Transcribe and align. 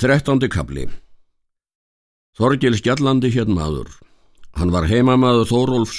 Þrettándi 0.00 0.48
kabli 0.48 0.86
Þorgil 2.38 2.72
Skjallandi 2.78 3.28
hér 3.34 3.50
maður. 3.52 3.90
Hann 4.56 4.70
var 4.72 4.86
heimamaður 4.88 5.50
Þórólfs 5.50 5.98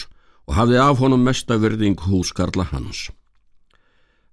og 0.49 0.55
hafði 0.57 0.79
af 0.81 1.03
honum 1.03 1.21
mestavirðing 1.27 2.01
húskarla 2.07 2.65
hans. 2.71 3.11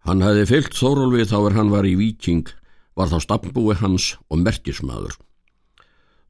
Hann 0.08 0.24
hefði 0.24 0.46
fyllt 0.48 0.78
Þórólfi 0.78 1.26
þá 1.28 1.36
er 1.50 1.58
hann 1.58 1.74
var 1.74 1.84
í 1.84 1.98
Víking, 2.00 2.48
var 2.96 3.12
þá 3.12 3.18
stafnbúi 3.26 3.76
hans 3.82 4.14
og 4.32 4.40
merkismadur. 4.46 5.18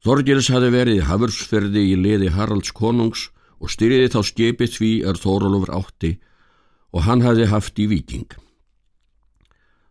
Þorgils 0.03 0.51
hefði 0.51 0.73
verið 0.75 1.01
Hafursferði 1.07 1.85
í 1.93 1.95
liði 1.95 2.33
Haralds 2.35 2.75
konungs 2.75 3.29
og 3.63 3.71
styrði 3.71 4.11
þá 4.11 4.19
skipið 4.33 4.75
því 4.75 4.93
er 5.07 5.23
Þórólfur 5.23 5.71
átti 5.79 6.17
og 6.91 7.07
hann 7.07 7.23
hefði 7.23 7.47
haft 7.55 7.79
í 7.79 7.87
Víking. 7.87 8.27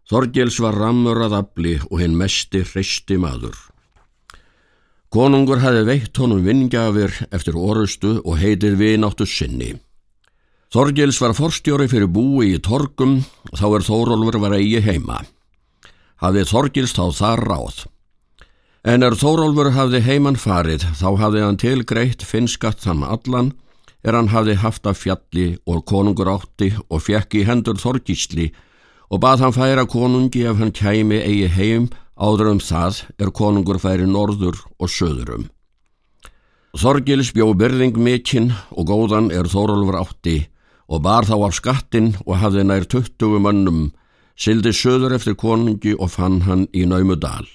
Þorgils 0.09 0.57
var 0.65 0.79
rammur 0.81 1.19
að 1.21 1.35
afli 1.43 1.75
og 1.91 1.99
hinn 2.01 2.15
mesti 2.17 2.63
hreisti 2.65 3.19
maður. 3.21 3.57
Konungur 5.13 5.61
hafi 5.61 5.83
veitt 5.85 6.17
honum 6.21 6.41
vingjafir 6.45 7.13
eftir 7.29 7.57
orustu 7.57 8.15
og 8.23 8.39
heitið 8.41 8.79
vináttu 8.81 9.27
sinni. 9.29 9.75
Þorgils 10.73 11.21
var 11.21 11.33
forstjóri 11.37 11.89
fyrir 11.89 12.09
búi 12.13 12.55
í 12.55 12.61
Torgum, 12.61 13.23
þá 13.57 13.67
er 13.69 13.85
Þórólfur 13.85 14.37
var 14.41 14.57
eigi 14.57 14.81
heima. 14.85 15.23
Hafið 16.21 16.51
Þorgils 16.53 16.93
þá 16.97 17.05
þar 17.17 17.45
ráð. 17.49 17.79
En 18.89 19.05
er 19.05 19.17
Þórólfur 19.17 19.73
hafði 19.77 20.01
heiman 20.05 20.37
farið, 20.41 20.87
þá 20.97 21.09
hafði 21.21 21.45
hann 21.45 21.61
tilgreitt 21.61 22.25
finnskatt 22.25 22.81
þann 22.85 23.05
allan, 23.05 23.53
er 24.05 24.17
hann 24.17 24.33
hafði 24.33 24.57
haft 24.61 24.89
af 24.89 25.01
fjalli 25.01 25.51
og 25.69 25.85
konungur 25.89 26.33
átti 26.33 26.71
og 26.89 27.05
fekk 27.05 27.41
í 27.41 27.45
hendur 27.49 27.81
Þorgísli, 27.81 28.51
og 29.09 29.23
bað 29.23 29.45
hann 29.45 29.57
færa 29.57 29.85
konungi 29.89 30.45
ef 30.49 30.59
hann 30.61 30.75
kæmi 30.75 31.21
eigi 31.23 31.49
heim 31.57 31.89
áður 32.19 32.53
um 32.53 32.61
það 32.61 33.05
er 33.19 33.31
konungur 33.31 33.79
færi 33.81 34.07
norður 34.07 34.59
og 34.79 34.91
söðurum. 34.93 35.47
Þorgils 36.79 37.33
bjó 37.33 37.55
byrðing 37.57 37.97
mikinn 37.97 38.53
og 38.71 38.91
góðan 38.91 39.31
er 39.33 39.49
Þórólfur 39.49 39.97
átti 40.03 40.37
og 40.89 41.03
bar 41.05 41.25
þá 41.29 41.37
af 41.47 41.57
skattin 41.57 42.13
og 42.27 42.37
hafði 42.43 42.65
nær 42.69 42.85
20 42.85 43.41
mönnum, 43.45 43.81
sildi 44.37 44.73
söður 44.77 45.17
eftir 45.17 45.37
konungi 45.37 45.95
og 45.97 46.13
fann 46.13 46.43
hann 46.45 46.67
í 46.73 46.85
Naumudal. 46.89 47.49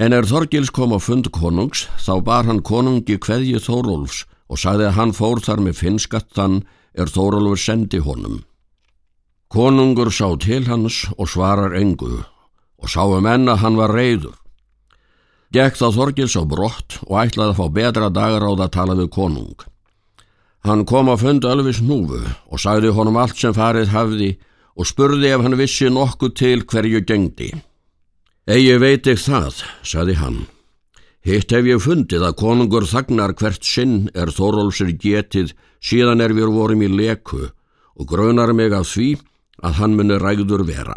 En 0.00 0.16
er 0.16 0.24
Þorgils 0.24 0.72
kom 0.72 0.96
á 0.96 0.98
fund 0.98 1.28
konungs, 1.30 1.86
þá 2.00 2.24
bar 2.24 2.48
hann 2.48 2.64
konungi 2.64 3.18
kveðji 3.20 3.60
Þórólfs 3.60 4.24
og 4.48 4.58
sagði 4.58 4.88
að 4.88 4.96
hann 4.96 5.12
fór 5.16 5.42
þar 5.44 5.60
með 5.64 5.80
finnskattan 5.84 6.62
er 6.96 7.12
Þórólfur 7.12 7.60
sendi 7.60 8.00
honum. 8.00 8.40
Konungur 9.50 10.12
sá 10.14 10.28
til 10.38 10.68
hans 10.70 11.08
og 11.18 11.26
svarar 11.26 11.74
engu 11.74 12.20
og 12.80 12.86
sáum 12.86 13.26
enn 13.26 13.50
að 13.50 13.62
hann 13.64 13.78
var 13.80 13.90
reyður. 13.90 14.36
Gekk 15.50 15.74
þá 15.74 15.88
Þorgils 15.96 16.36
á 16.38 16.46
brott 16.46 17.00
og 17.08 17.16
ætlaði 17.24 17.50
að 17.50 17.58
fá 17.58 17.66
betra 17.74 18.10
dagar 18.14 18.44
á 18.46 18.50
það 18.54 18.62
að 18.62 18.74
tala 18.76 18.94
við 19.00 19.08
konung. 19.16 19.56
Hann 20.62 20.84
kom 20.86 21.10
að 21.10 21.24
funda 21.24 21.50
Ölvis 21.50 21.80
núfu 21.82 22.20
og 22.22 22.62
sagði 22.62 22.92
honum 22.94 23.18
allt 23.18 23.42
sem 23.42 23.56
farið 23.56 23.90
hafði 23.90 24.28
og 24.78 24.86
spurði 24.86 25.32
ef 25.34 25.42
hann 25.42 25.58
vissi 25.58 25.90
nokkuð 25.90 26.34
til 26.38 26.62
hverju 26.70 27.00
gengdi. 27.08 27.50
Egi 28.46 28.76
veit 28.78 29.08
ekki 29.10 29.24
það, 29.24 29.64
sagði 29.82 30.14
hann. 30.20 30.38
Hitt 31.26 31.50
hef 31.50 31.66
ég 31.66 31.82
fundið 31.82 32.22
að 32.28 32.38
konungur 32.38 32.86
þagnar 32.86 33.34
hvert 33.34 33.66
sinn 33.66 34.06
er 34.14 34.30
Þórólfsir 34.30 34.94
getið 34.94 35.56
síðan 35.82 36.22
er 36.22 36.36
við 36.38 36.54
vorum 36.54 36.86
í 36.86 36.88
leku 36.88 37.48
og 37.98 38.06
grönar 38.06 38.54
mig 38.54 38.70
af 38.72 38.86
því 38.94 39.08
að 39.64 39.80
hann 39.80 39.96
muni 39.96 40.18
ræður 40.20 40.64
vera. 40.68 40.96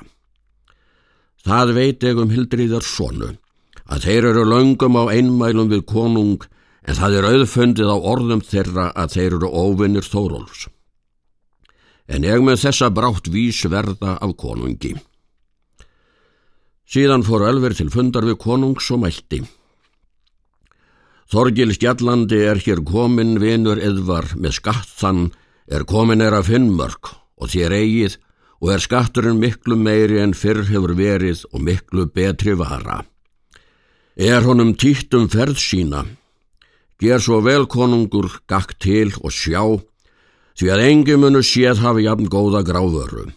Það 1.44 1.74
veit 1.76 2.04
ég 2.08 2.20
um 2.20 2.32
Hildriðar 2.32 2.86
sonu, 2.88 3.34
að 3.92 4.06
þeir 4.08 4.30
eru 4.32 4.44
laungum 4.48 4.96
á 4.96 5.04
einmælum 5.12 5.72
við 5.72 5.84
konung 5.90 6.46
en 6.88 7.00
það 7.00 7.18
er 7.18 7.28
auðfundið 7.32 7.92
á 7.92 7.98
orðum 7.98 8.44
þeirra 8.44 8.92
að 8.96 9.18
þeir 9.18 9.36
eru 9.40 9.50
óvinnir 9.52 10.08
Þórólfs. 10.08 10.68
En 12.08 12.24
ég 12.28 12.44
með 12.44 12.62
þessa 12.66 12.90
brátt 12.92 13.30
vís 13.32 13.62
verða 13.72 14.18
af 14.20 14.36
konungi. 14.40 14.96
Síðan 16.88 17.24
fór 17.26 17.48
Ölver 17.48 17.76
til 17.76 17.90
fundar 17.92 18.28
við 18.28 18.40
konungs 18.44 18.90
og 18.92 19.04
mælti. 19.04 19.40
Þorgil 21.32 21.72
Skjallandi 21.74 22.44
er 22.46 22.60
hér 22.62 22.84
komin 22.86 23.40
vinur 23.42 23.80
eðvar 23.82 24.36
með 24.38 24.60
skattann 24.60 25.24
er 25.66 25.88
komin 25.90 26.22
er 26.22 26.36
að 26.38 26.52
finnmörk 26.52 27.14
og 27.40 27.50
þér 27.50 27.74
eigið 27.80 28.20
og 28.64 28.70
er 28.72 28.80
skatturinn 28.80 29.42
miklu 29.44 29.76
meiri 29.76 30.22
en 30.24 30.32
fyrr 30.32 30.62
hefur 30.70 30.94
verið 30.96 31.42
og 31.52 31.66
miklu 31.68 32.06
betri 32.08 32.54
vara. 32.56 33.02
Er 34.16 34.46
honum 34.48 34.72
týtt 34.80 35.12
um 35.18 35.28
ferð 35.28 35.60
sína, 35.60 36.06
ger 36.96 37.20
svo 37.20 37.42
vel 37.44 37.68
konungur 37.68 38.30
gakk 38.48 38.78
til 38.80 39.12
og 39.20 39.36
sjá, 39.36 39.60
því 40.56 40.70
að 40.72 40.84
engi 40.86 41.18
munu 41.20 41.42
séð 41.44 41.82
hafi 41.84 42.06
jafn 42.06 42.30
góða 42.32 42.62
gráðöru. 42.64 43.34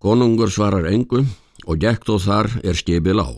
Konungur 0.00 0.52
svarar 0.52 0.90
engu 0.92 1.24
og 1.64 1.80
gekk 1.80 2.04
þó 2.08 2.18
þar 2.20 2.50
er 2.60 2.76
skipil 2.76 3.24
á. 3.24 3.30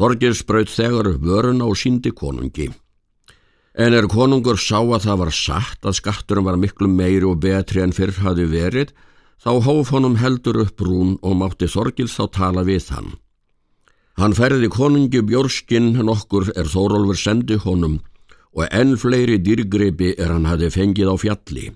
Þorgir 0.00 0.32
spröyt 0.32 0.72
þegar 0.72 1.12
upp 1.12 1.20
vörun 1.20 1.60
á 1.60 1.68
síndi 1.76 2.14
konungi. 2.16 2.70
En 3.74 3.94
er 3.94 4.06
konungur 4.06 4.58
sá 4.60 4.78
að 4.78 5.08
það 5.08 5.20
var 5.24 5.32
satt 5.34 5.86
að 5.88 5.98
skatturum 5.98 6.46
var 6.46 6.58
miklu 6.62 6.86
meiri 6.86 7.26
og 7.26 7.40
betri 7.42 7.82
en 7.82 7.94
fyrr 7.94 8.14
hafi 8.22 8.46
verið, 8.46 8.92
þá 9.42 9.50
hóf 9.66 9.90
honum 9.90 10.14
heldur 10.22 10.60
upp 10.62 10.76
brún 10.78 11.16
og 11.22 11.34
mátti 11.40 11.66
Þorgils 11.66 12.14
þá 12.14 12.24
tala 12.38 12.62
við 12.62 12.92
hann. 12.94 13.14
Hann 14.14 14.36
ferði 14.38 14.70
konungi 14.70 15.24
bjórskinn 15.26 15.96
nokkur 16.06 16.52
er 16.54 16.70
Þórólfur 16.70 17.18
sendi 17.18 17.58
honum 17.58 17.98
og 18.54 18.68
enn 18.70 18.94
fleiri 18.94 19.40
dýrgreipi 19.42 20.14
er 20.14 20.30
hann 20.30 20.46
hafi 20.46 20.70
fengið 20.70 21.10
á 21.10 21.16
fjalli. 21.18 21.72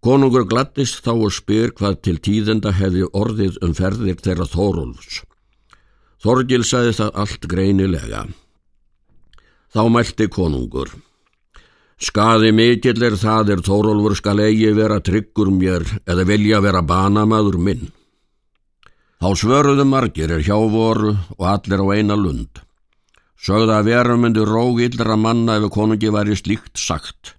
Konungur 0.00 0.46
glattist 0.48 1.04
þá 1.04 1.12
og 1.12 1.34
spyr 1.36 1.74
hvað 1.76 1.98
til 2.06 2.16
tíðenda 2.24 2.72
hefði 2.72 3.04
orðið 3.12 3.58
um 3.60 3.74
ferðir 3.76 4.16
þeirra 4.24 4.48
Þórólfs. 4.48 5.20
Þorgil 6.24 6.64
sagði 6.64 6.96
það 6.96 7.18
allt 7.20 7.44
greinilega. 7.52 8.22
Þá 9.70 9.82
mælti 9.86 10.26
konungur. 10.26 10.90
Skaði 12.00 12.50
mikill 12.56 13.02
er 13.06 13.14
það 13.20 13.52
er 13.54 13.62
Þórólfur 13.62 14.16
skal 14.18 14.40
eigi 14.42 14.72
vera 14.74 14.98
tryggur 15.04 15.50
mér 15.54 15.84
eða 16.08 16.24
vilja 16.26 16.58
vera 16.64 16.80
banamaður 16.82 17.58
minn. 17.60 17.90
Þá 19.20 19.28
svörðu 19.36 19.84
margir 19.84 20.32
er 20.32 20.42
hjá 20.42 20.56
voru 20.56 21.12
og 21.36 21.44
allir 21.44 21.82
á 21.84 21.86
eina 21.92 22.16
lund. 22.16 22.62
Sögða 23.36 23.78
að 23.80 23.90
vera 23.92 24.16
myndi 24.16 24.42
róg 24.48 24.80
illra 24.80 25.16
manna 25.16 25.58
ef 25.60 25.68
konungi 25.72 26.10
væri 26.12 26.34
slíkt 26.40 26.80
sagt, 26.80 27.36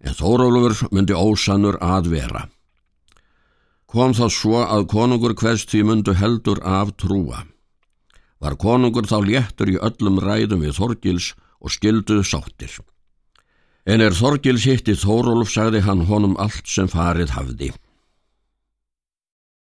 en 0.00 0.14
Þórólfur 0.14 0.88
myndi 0.94 1.14
ósannur 1.14 1.76
að 1.82 2.12
vera. 2.14 2.46
Kom 3.90 4.14
þá 4.14 4.26
svo 4.32 4.62
að 4.62 4.88
konungur 4.90 5.34
hverst 5.34 5.70
því 5.70 5.82
myndu 5.90 6.14
heldur 6.14 6.62
af 6.62 6.94
trúa. 6.98 7.44
Var 8.38 8.56
konungur 8.60 9.06
þá 9.06 9.18
léttur 9.26 9.70
í 9.74 9.76
öllum 9.82 10.22
ræðum 10.22 10.62
við 10.62 10.78
Þorgils 10.78 11.34
og 11.60 11.72
skilduð 11.72 12.22
sáttir. 12.26 12.76
En 13.86 14.02
er 14.02 14.16
Þorgils 14.16 14.66
hitti 14.66 14.96
Þórólf 14.98 15.52
sagði 15.52 15.84
hann 15.86 16.06
honum 16.10 16.36
allt 16.42 16.66
sem 16.66 16.88
farið 16.90 17.36
hafði. 17.36 17.70